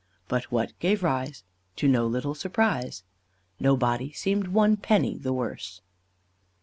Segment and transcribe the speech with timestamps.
[0.27, 1.43] But what gave rise
[1.75, 3.03] To no little surprise,
[3.59, 5.81] Nobody seemed one penny the worse!"